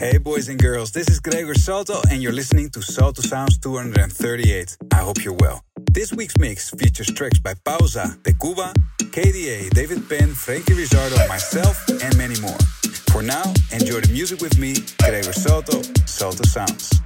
Hey 0.00 0.18
boys 0.18 0.48
and 0.48 0.60
girls, 0.60 0.92
this 0.92 1.08
is 1.08 1.18
Gregor 1.18 1.56
Salto 1.56 2.00
and 2.08 2.22
you're 2.22 2.30
listening 2.30 2.70
to 2.70 2.80
Salto 2.80 3.20
Sounds 3.20 3.58
238. 3.58 4.76
I 4.92 4.96
hope 4.98 5.24
you're 5.24 5.34
well. 5.34 5.64
This 5.90 6.12
week's 6.12 6.38
mix 6.38 6.70
features 6.70 7.08
tracks 7.08 7.40
by 7.40 7.54
Pausa, 7.54 8.22
De 8.22 8.32
Cuba, 8.34 8.72
KDA, 9.00 9.70
David 9.70 10.08
Penn, 10.08 10.34
Franky 10.34 10.74
Rizardo, 10.74 11.28
myself, 11.28 11.84
and 11.88 12.16
many 12.16 12.40
more. 12.40 12.58
For 13.10 13.22
now, 13.22 13.42
enjoy 13.72 13.98
the 13.98 14.12
music 14.12 14.40
with 14.40 14.56
me, 14.56 14.76
Gregor 15.00 15.32
Salto, 15.32 15.82
Salto 16.06 16.44
Sounds. 16.44 17.02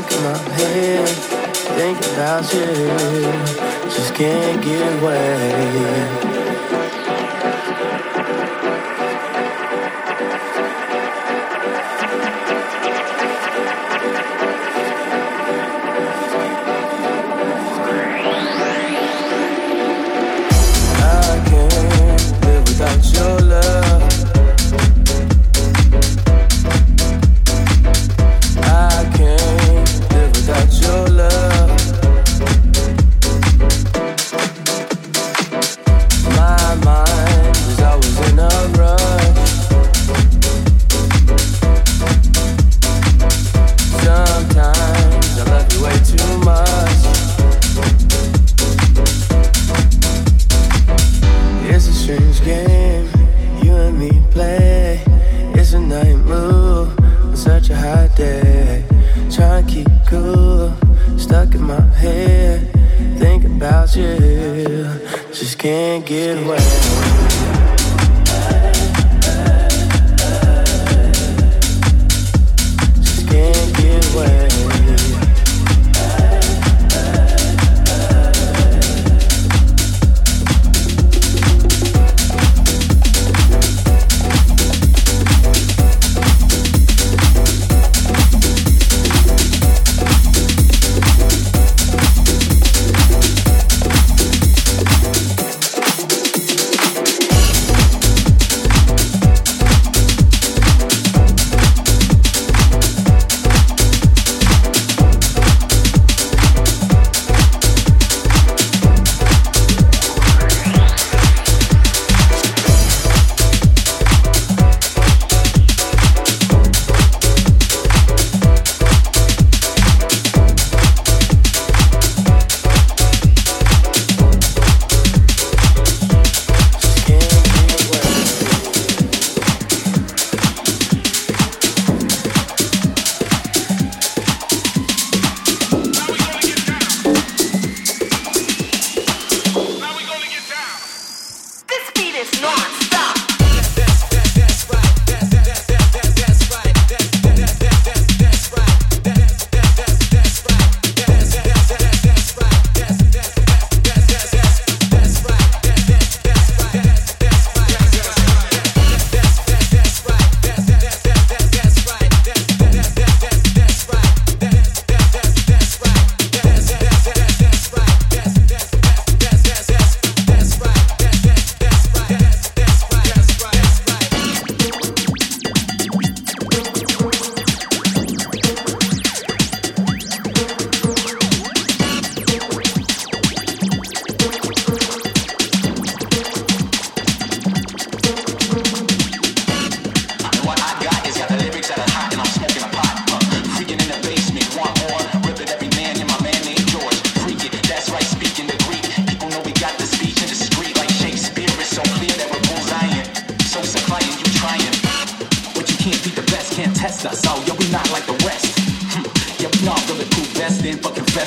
Stuck 0.00 0.12
in 0.12 0.22
my 0.24 0.38
head. 0.54 1.08
Think 1.76 1.98
about 2.12 2.52
you, 2.52 2.66
just 3.90 4.14
can't 4.14 4.62
get 4.62 5.02
away. 5.02 6.27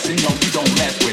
messing, 0.01 0.15
no, 0.23 0.29
you 0.43 0.51
don't 0.51 0.75
mess 0.77 1.05
with. 1.05 1.10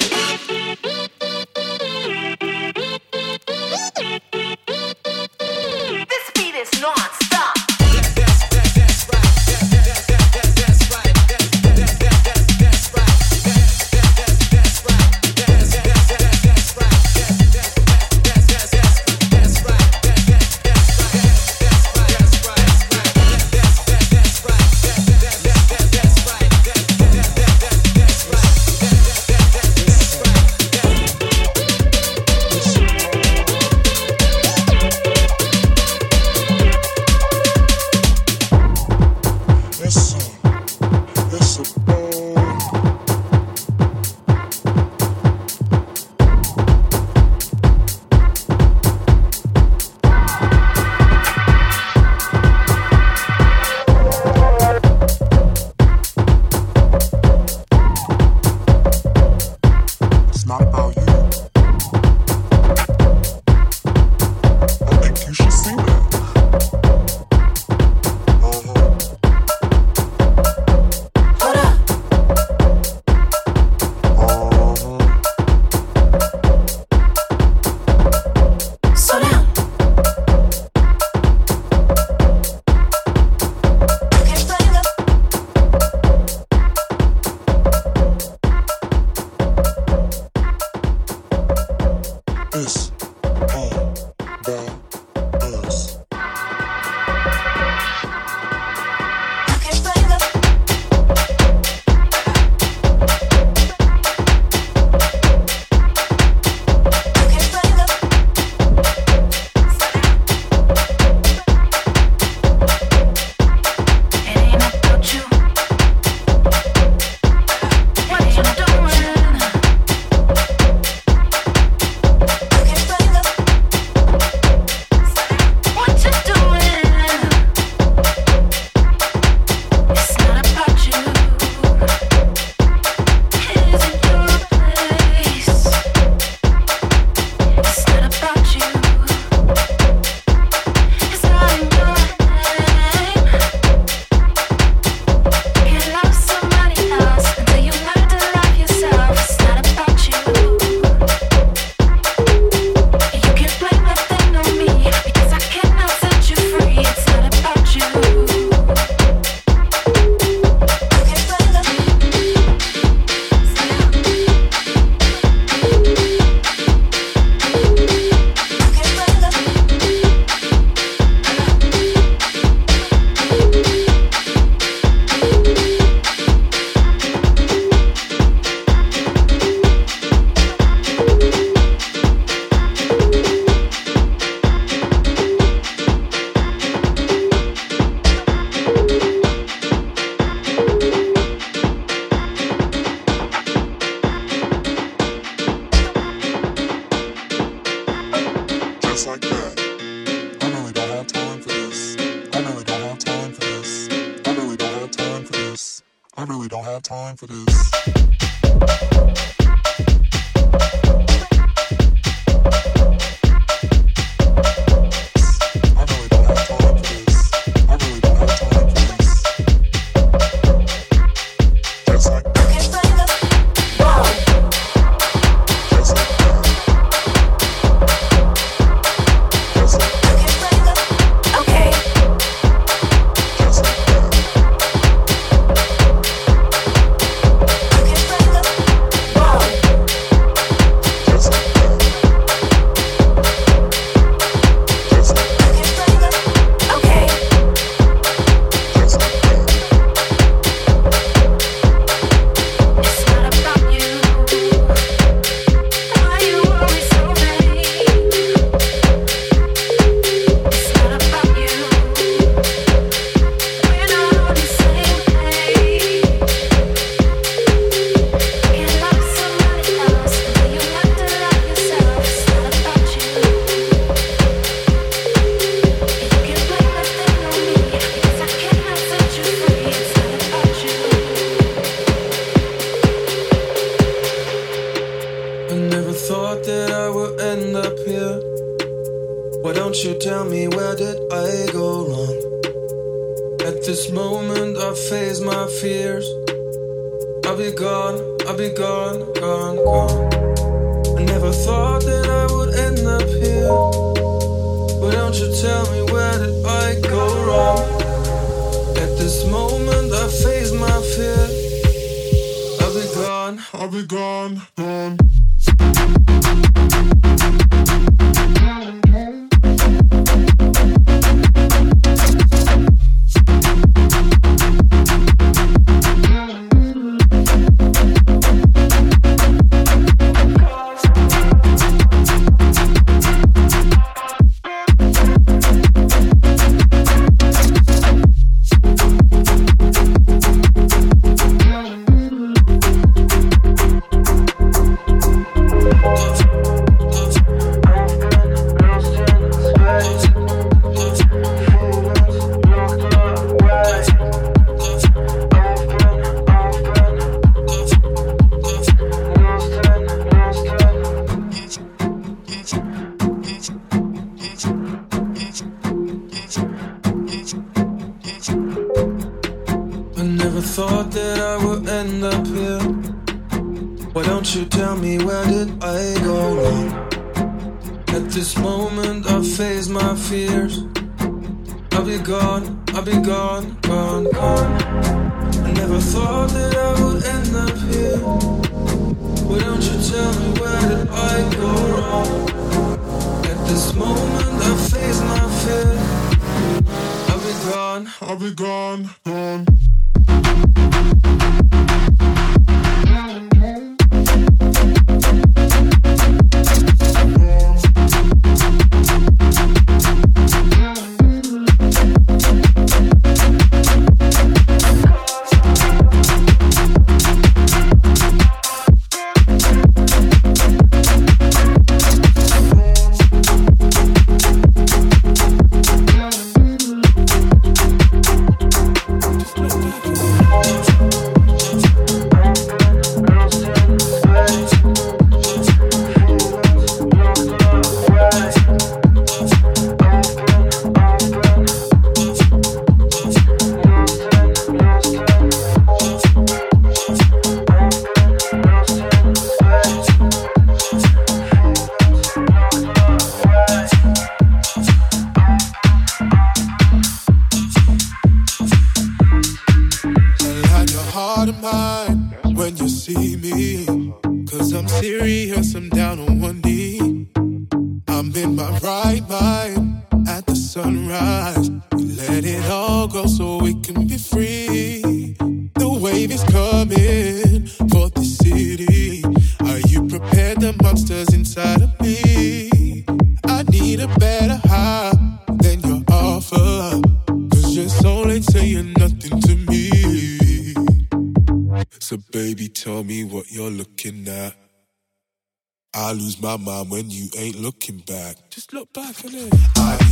We're 496.37 497.33
looking 497.33 497.79
back. 497.79 498.17
Just 498.29 498.53
look 498.53 498.71
back 498.75 499.03
at 499.03 499.15
it. 499.15 499.31
that. 499.55 499.88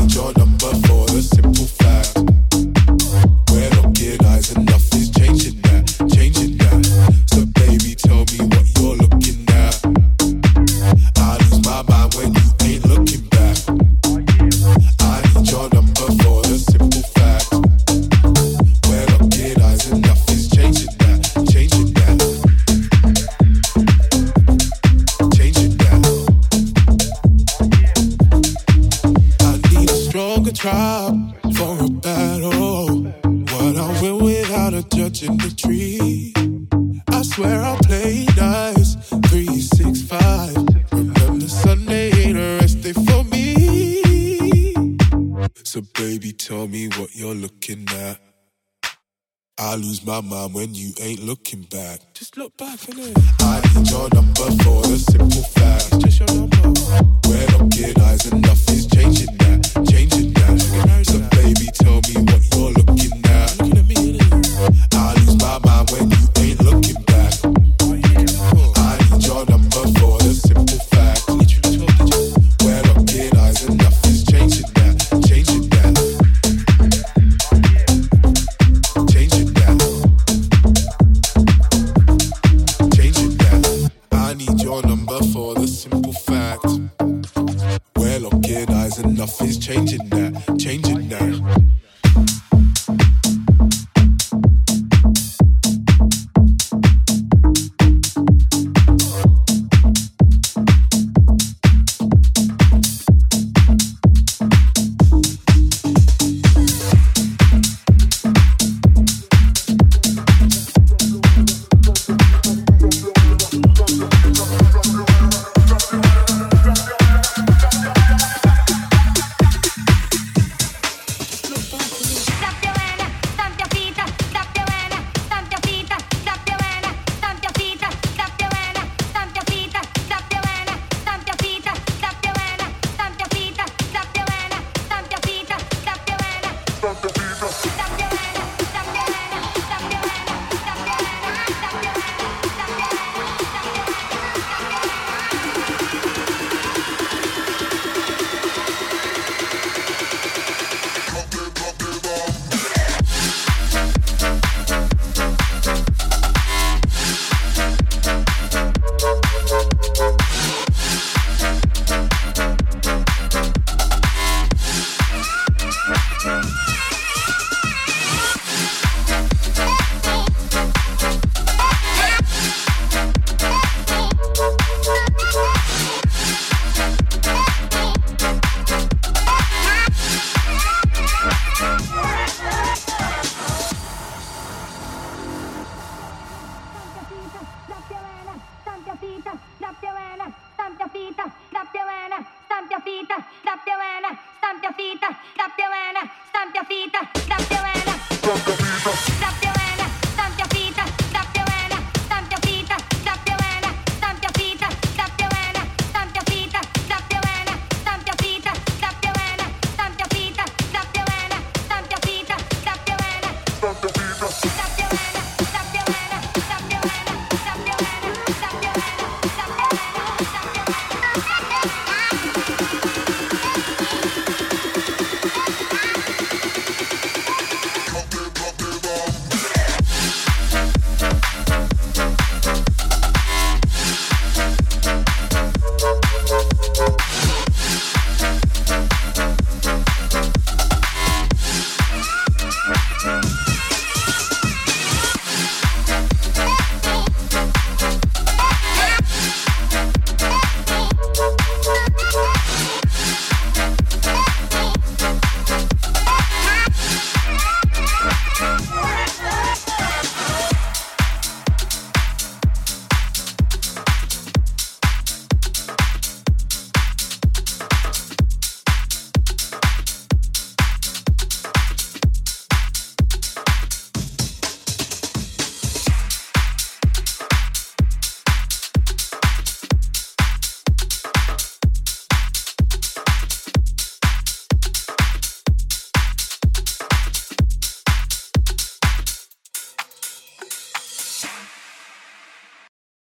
My 50.22 50.36
mind 50.36 50.54
when 50.54 50.74
you 50.74 50.92
ain't 51.00 51.22
looking 51.22 51.62
back. 51.62 52.00
Just 52.14 52.36
look 52.36 52.56
back, 52.56 52.78
innit? 52.80 53.15